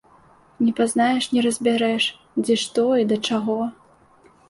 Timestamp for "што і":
2.65-3.09